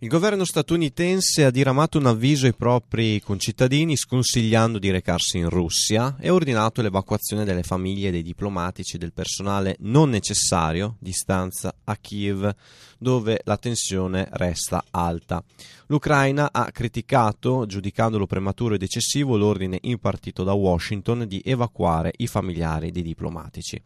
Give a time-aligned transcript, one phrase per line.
[0.00, 6.16] Il governo statunitense ha diramato un avviso ai propri concittadini sconsigliando di recarsi in Russia
[6.20, 11.74] e ha ordinato l'evacuazione delle famiglie dei diplomatici e del personale non necessario di stanza
[11.84, 12.54] a Kiev,
[12.98, 15.42] dove la tensione resta alta.
[15.86, 22.90] L'Ucraina ha criticato, giudicandolo prematuro ed eccessivo, l'ordine impartito da Washington di evacuare i familiari
[22.90, 23.82] dei diplomatici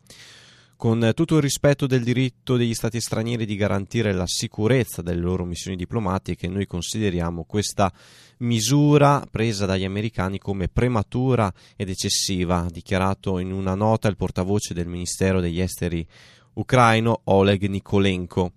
[0.80, 5.45] con tutto il rispetto del diritto degli Stati stranieri di garantire la sicurezza delle loro
[5.45, 7.92] missioni diplomatiche, noi consideriamo questa
[8.38, 14.86] misura presa dagli americani come prematura ed eccessiva, dichiarato in una nota il portavoce del
[14.86, 16.06] Ministero degli Esteri
[16.55, 18.52] ucraino Oleg Nikolenko.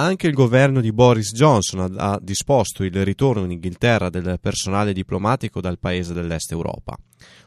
[0.00, 5.60] Anche il governo di Boris Johnson ha disposto il ritorno in Inghilterra del personale diplomatico
[5.60, 6.96] dal paese dell'Est Europa.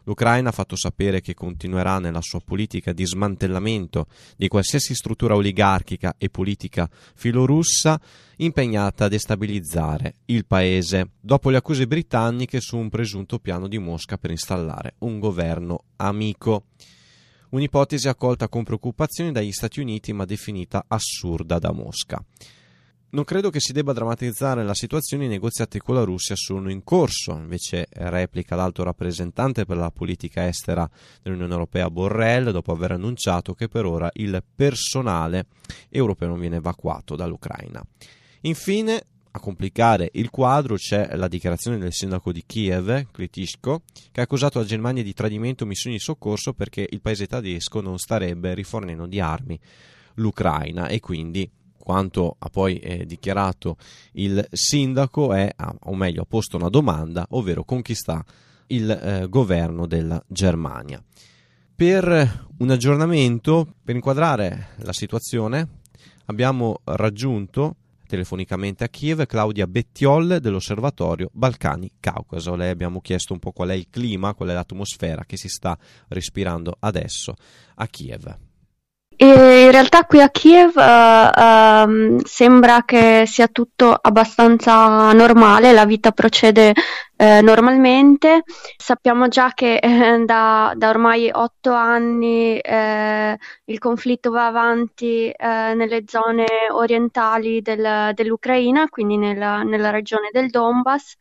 [0.03, 4.05] L'Ucraina ha fatto sapere che continuerà nella sua politica di smantellamento
[4.37, 7.99] di qualsiasi struttura oligarchica e politica filorussa
[8.35, 14.19] impegnata a destabilizzare il paese, dopo le accuse britanniche su un presunto piano di Mosca
[14.19, 16.65] per installare un governo amico
[17.53, 22.23] un'ipotesi accolta con preoccupazione dagli Stati Uniti ma definita assurda da Mosca.
[23.11, 26.83] Non credo che si debba drammatizzare la situazione, i negoziati con la Russia sono in
[26.83, 30.89] corso, invece replica l'alto rappresentante per la politica estera
[31.21, 35.45] dell'Unione Europea Borrell dopo aver annunciato che per ora il personale
[35.89, 37.85] europeo non viene evacuato dall'Ucraina.
[38.41, 39.03] Infine,
[39.35, 43.81] a complicare il quadro c'è la dichiarazione del sindaco di Kiev, Klitschko,
[44.11, 47.97] che ha accusato la Germania di tradimento missioni di soccorso perché il paese tedesco non
[47.97, 49.59] starebbe rifornendo di armi
[50.15, 53.77] l'Ucraina e quindi quanto ha poi eh, dichiarato
[54.13, 58.23] il sindaco è, o meglio ha posto una domanda, ovvero con chi sta
[58.67, 61.03] il eh, governo della Germania.
[61.75, 65.79] Per un aggiornamento, per inquadrare la situazione,
[66.25, 67.77] abbiamo raggiunto
[68.13, 72.53] telefonicamente a Kiev Claudia Bettiol dell'Osservatorio Balcani-Caucaso.
[72.53, 75.75] Lei abbiamo chiesto un po' qual è il clima, qual è l'atmosfera che si sta
[76.09, 77.33] respirando adesso
[77.73, 78.52] a Kiev.
[79.15, 85.85] E in realtà qui a Kiev uh, um, sembra che sia tutto abbastanza normale, la
[85.85, 86.73] vita procede
[87.17, 88.43] uh, normalmente.
[88.77, 96.45] Sappiamo già che uh, da, da, ormai otto anni il conflitto va avanti nelle zone
[96.71, 101.15] orientali del, dell'Ucraina, quindi nella, nella regione del Donbass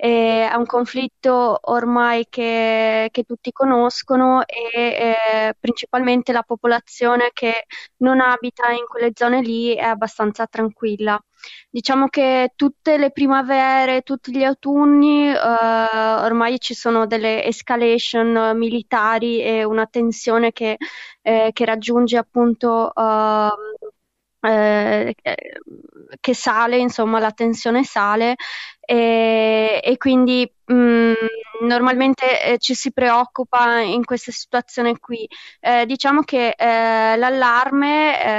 [0.00, 7.66] è un conflitto ormai che, che tutti conoscono e eh, principalmente la popolazione che
[7.98, 11.22] non abita in quelle zone lì è abbastanza tranquilla.
[11.68, 19.42] Diciamo che tutte le primavere, tutti gli autunni, eh, ormai ci sono delle escalation militari
[19.42, 20.76] e una tensione che,
[21.22, 23.50] eh, che raggiunge appunto ehm,
[24.42, 25.14] eh,
[26.20, 28.36] che sale, insomma la tensione sale
[28.80, 31.12] e, e quindi mh, mm,
[31.66, 35.26] normalmente eh, ci si preoccupa in questa situazione qui.
[35.58, 38.30] Eh, diciamo che eh, l'allarme eh,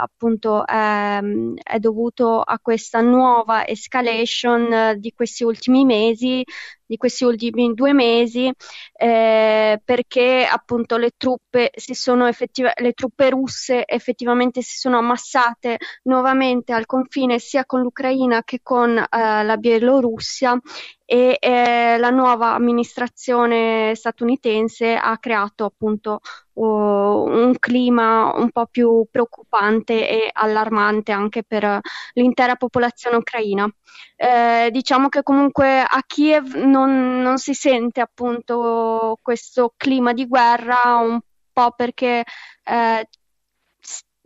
[0.00, 6.42] appunto ehm, è dovuto a questa nuova escalation eh, di questi ultimi mesi
[6.88, 8.50] di questi ultimi due mesi
[8.94, 15.76] eh, perché appunto le truppe, si sono effettiva- le truppe russe effettivamente si sono ammassate
[16.04, 20.58] nuovamente al confine sia con l'Ucraina che con eh, la Bielorussia
[21.04, 26.20] e eh, la nuova amministrazione statunitense ha creato appunto
[26.64, 31.80] un clima un po' più preoccupante e allarmante anche per
[32.14, 33.68] l'intera popolazione ucraina.
[34.16, 40.96] Eh, diciamo che comunque a Kiev non, non si sente appunto questo clima di guerra
[40.96, 41.20] un
[41.52, 42.24] po' perché
[42.64, 43.08] eh,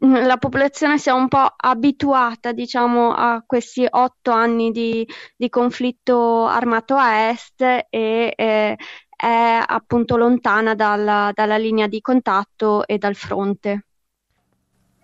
[0.04, 5.06] la popolazione si è un po' abituata, diciamo, a questi otto anni di,
[5.36, 8.76] di conflitto armato a est e eh,
[9.22, 13.84] è appunto lontana dalla, dalla linea di contatto e dal fronte.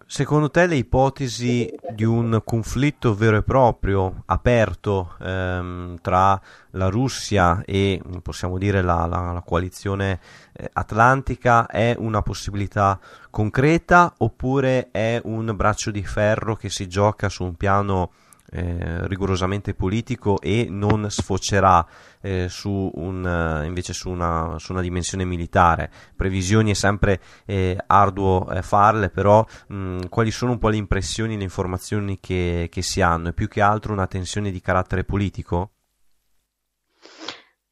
[0.05, 7.63] Secondo te le ipotesi di un conflitto vero e proprio, aperto ehm, tra la Russia
[7.65, 10.19] e possiamo dire la, la, la coalizione
[10.53, 12.99] eh, atlantica è una possibilità
[13.31, 18.11] concreta oppure è un braccio di ferro che si gioca su un piano
[18.51, 21.87] eh, rigorosamente politico e non sfocerà
[22.21, 25.91] eh, su un, eh, invece su una, su una, dimensione militare.
[26.17, 31.37] Previsioni è sempre eh, arduo eh, farle, però mh, quali sono un po' le impressioni,
[31.37, 33.29] le informazioni che, che si hanno?
[33.29, 35.73] È più che altro una tensione di carattere politico?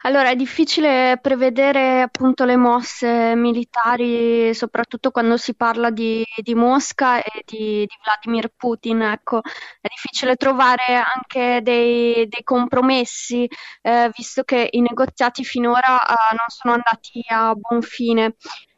[0.07, 7.21] Allora, è difficile prevedere appunto le mosse militari, soprattutto quando si parla di, di Mosca
[7.25, 9.03] e di, di, Vladimir Putin.
[9.03, 9.41] Ecco,
[9.81, 13.49] è difficile trovare anche dei, dei compromessi,
[13.83, 18.37] eh, visto che i negoziati finora eh, non sono andati a buon fine.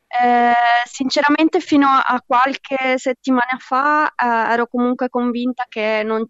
[0.08, 0.54] Eh,
[0.84, 6.26] sinceramente, fino a qualche settimana fa eh, ero comunque convinta che non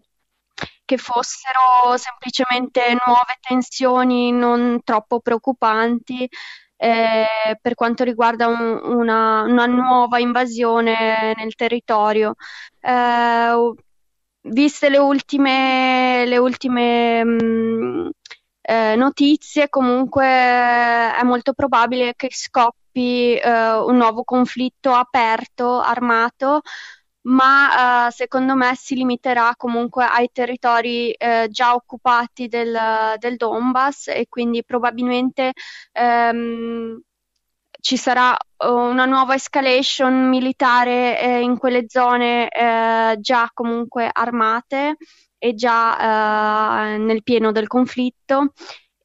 [0.85, 6.27] che fossero semplicemente nuove tensioni non troppo preoccupanti
[6.81, 7.25] eh,
[7.61, 12.35] per quanto riguarda un, una, una, nuova invasione nel territorio.
[12.79, 13.73] Eh,
[14.41, 18.07] viste le ultime, le ultime mh, mm,
[18.61, 26.61] eh, notizie, comunque è molto probabile che scoppi eh, un nuovo conflitto aperto, armato,
[27.29, 32.77] ma uh, secondo me si limiterà comunque ai territori uh, già occupati del,
[33.17, 35.51] del, Donbass e quindi probabilmente
[35.93, 36.99] um,
[37.81, 38.35] ci sarà
[38.65, 44.97] una nuova escalation militare eh, in quelle zone eh, già comunque armate
[45.37, 48.51] e già eh, nel pieno del conflitto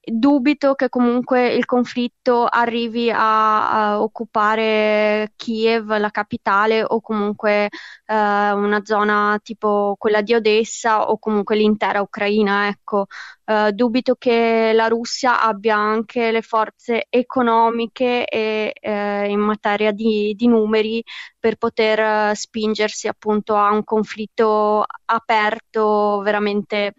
[0.06, 7.68] dubito che comunque il conflitto arrivi a, a occupare Kiev, la capitale, o comunque
[8.06, 12.68] eh, una zona tipo quella di Odessa o comunque l'intera Ucraina.
[12.68, 13.06] Ecco.
[13.46, 20.34] Eh, dubito che la Russia abbia anche le forze economiche e eh, in materia di,
[20.34, 21.02] di, numeri
[21.38, 26.94] per poter uh, spingersi appunto a un conflitto aperto veramente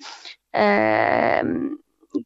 [0.52, 1.42] eh,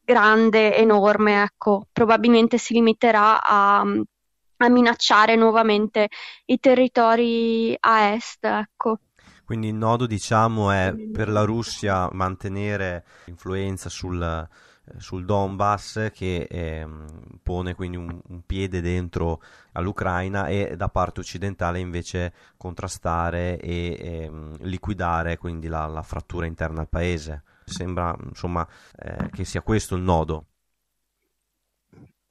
[0.04, 6.10] grande, enorme, ecco, probabilmente si limiterà a, a minacciare nuovamente
[6.46, 9.00] i territori a est, ecco.
[9.46, 14.48] Quindi il nodo, diciamo, è per la Russia mantenere influenza sul,
[14.98, 16.88] sul Donbass che eh,
[17.42, 19.42] pone quindi un, un, piede dentro
[19.74, 26.82] all'Ucraina e da parte occidentale invece contrastare e eh, liquidare quindi la, la frattura interna
[26.82, 27.44] al paese.
[27.69, 28.68] Sembra insomma
[28.98, 30.45] eh, che sia questo il nodo.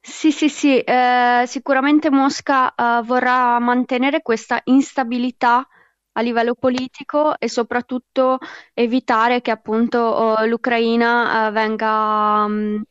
[0.01, 5.67] Sì, sì, sì, eh, sicuramente Mosca eh, vorrà mantenere questa instabilità
[6.13, 8.37] a livello politico e soprattutto
[8.73, 12.81] evitare che appunto oh, l'Ucraina eh, venga mh,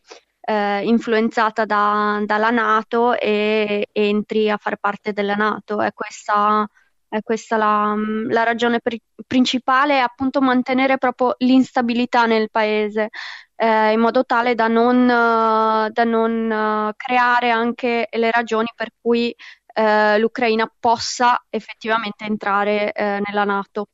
[0.50, 5.80] mm, influenzata da, dalla Nato e, e entri a far parte della Nato.
[5.80, 6.66] È questa
[7.08, 7.94] è questa la,
[8.28, 13.08] la ragione pri- principale, è appunto mantenere proprio l'instabilità nel paese,
[13.56, 18.90] eh, in modo tale da non, uh, da non uh, creare anche le ragioni per
[19.00, 19.34] cui
[19.74, 23.88] uh, l'Ucraina possa effettivamente entrare nella Nato.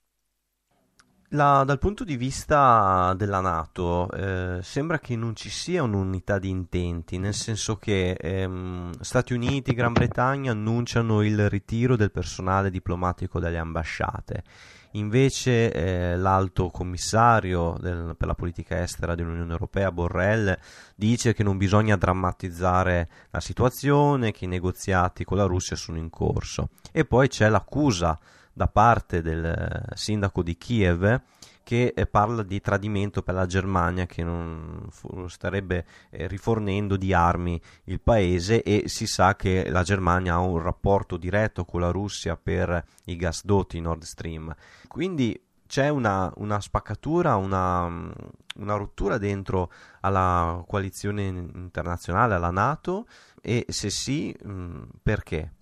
[1.35, 6.49] La, dal punto di vista della Nato, eh, sembra che non ci sia un'unità di
[6.49, 12.71] intenti, nel senso che ehm, Stati Uniti e Gran Bretagna annunciano il ritiro del personale
[12.71, 14.45] diplomatico dalle ambasciate.
[14.93, 20.57] Invece eh, l'alto commissario del, per la politica estera dell'Unione Europea, Borrell,
[20.95, 26.11] dice che non bisogna drammatizzare la situazione, che i negoziati con la Russia sono in
[26.11, 26.69] corso.
[26.93, 28.17] E poi c'è l'accusa
[28.55, 31.21] da parte del eh, sindaco di Kiev
[31.65, 34.89] che eh, parla di tradimento per la Germania che non
[35.27, 40.61] starebbe eh, rifornendo di armi il paese e si sa che la Germania ha un
[40.61, 44.55] rapporto diretto con la Russia per i gasdotti Nord Stream.
[44.87, 53.07] Quindi c'è una, una spaccatura, una, una, rottura dentro alla coalizione internazionale, alla Nato
[53.41, 55.55] e se sì, mh, perché?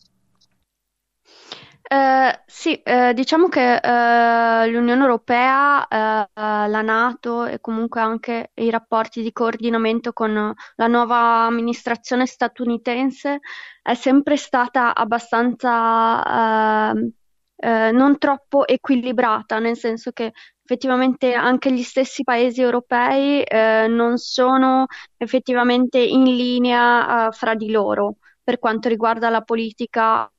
[1.92, 8.70] Eh, sì, eh, diciamo che eh, l'Unione Europea, eh, la Nato e comunque anche i
[8.70, 13.40] rapporti di coordinamento con la nuova amministrazione statunitense
[13.82, 17.10] è sempre stata abbastanza ehm,
[17.56, 20.32] eh, non troppo equilibrata, nel senso che
[20.62, 23.44] effettivamente anche gli stessi paesi europei
[23.88, 24.86] non sono
[25.18, 30.30] effettivamente in linea fra di loro per quanto riguarda la politica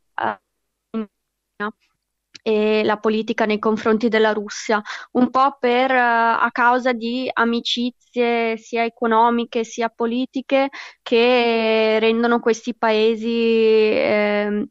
[2.41, 8.57] e la politica nei confronti della Russia, un po' per, eh, a causa di amicizie
[8.57, 10.69] sia economiche sia politiche
[11.01, 14.67] che rendono questi paesi eh,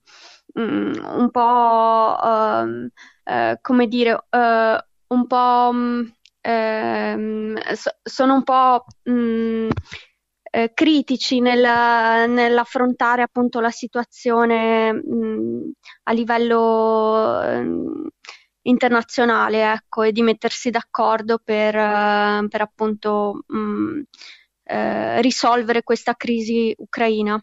[0.54, 2.84] un po', uh,
[3.32, 5.72] uh, come dire, un po',
[7.74, 9.68] so, sono un po' mh,
[10.54, 11.60] eh, critici nel,
[12.28, 15.70] nell'affrontare appunto la situazione mh,
[16.04, 18.08] a livello mh,
[18.62, 24.00] internazionale ecco, e di mettersi d'accordo per, uh, per appunto mh,
[24.64, 27.42] eh, risolvere questa crisi ucraina.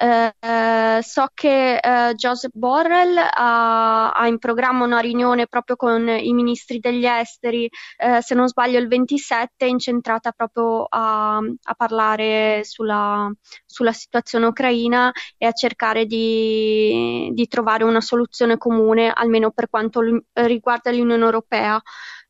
[0.00, 6.32] Eh, so che eh, Joseph Borrell ha, ha, in programma una riunione proprio con i
[6.32, 13.28] ministri degli esteri, eh, se non sbaglio il 27, incentrata proprio a, a parlare sulla,
[13.66, 20.00] sulla, situazione ucraina e a cercare di, di trovare una soluzione comune, almeno per quanto
[20.34, 21.80] riguarda l'Unione Europea.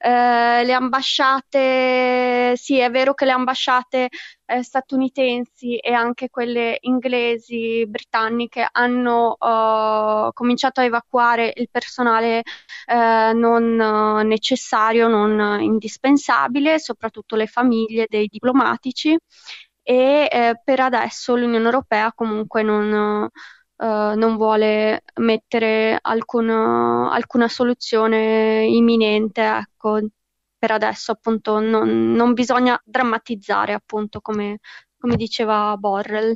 [0.00, 4.09] Eh, le ambasciate, sì, è vero che le ambasciate
[4.47, 12.43] eh, statunitensi e anche quelle inglesi, britanniche hanno uh, cominciato a evacuare il personale
[12.87, 13.75] uh, non
[14.26, 19.17] necessario, non indispensabile, soprattutto le famiglie dei diplomatici
[19.83, 23.28] e eh, per adesso l'Unione Europea comunque non
[23.79, 30.01] uh, non vuole mettere alcuna, alcuna soluzione imminente, ecco,
[30.59, 34.59] per adesso appunto non, non bisogna drammatizzare appunto come,
[34.99, 36.35] come diceva Borrell.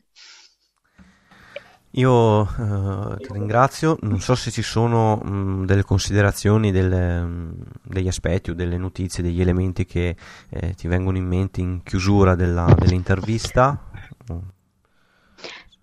[1.96, 8.08] Io uh, ti ringrazio, non so se ci sono mh, delle considerazioni, delle, mh, degli
[8.08, 10.16] aspetti o delle notizie, degli elementi che
[10.48, 13.90] eh, ti vengono in mente in chiusura della, dell'intervista.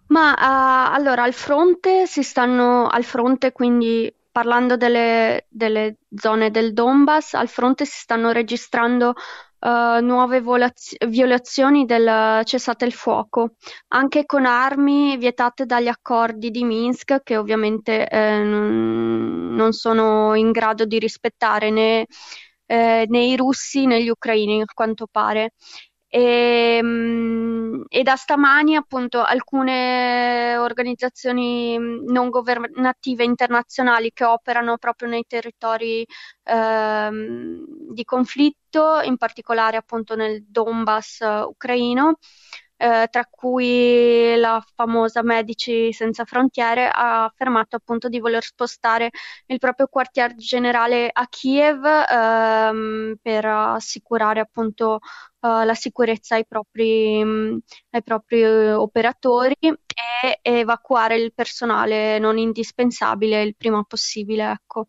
[0.10, 6.74] Ma uh, allora al fronte si stanno al fronte, quindi parlando delle, delle zone del
[6.74, 9.14] Donbass, al fronte si stanno registrando
[9.60, 13.56] uh, nuove volaz- violazioni del cessate il fuoco,
[13.90, 20.52] anche con armi vietate dagli accordi di Minsk, che ovviamente eh, non, non, sono in
[20.52, 22.06] grado di rispettare né,
[22.66, 25.52] eh, né i russi né gli ucraini, a quanto pare.
[26.12, 35.26] E, ehm, e, da stamani appunto alcune organizzazioni non governative internazionali che operano proprio nei
[35.28, 36.06] territori
[36.44, 37.64] ehm,
[37.94, 42.18] di conflitto, in particolare appunto nel Donbass ucraino,
[42.82, 49.10] eh, tra cui la famosa Medici Senza Frontiere, ha affermato appunto di voler spostare
[49.48, 55.00] il proprio quartier generale a Kiev ehm, per assicurare appunto
[55.42, 57.60] uh, la sicurezza ai propri, mh,
[57.92, 64.52] ai propri operatori e evacuare il personale non indispensabile il prima possibile.
[64.52, 64.88] Ecco.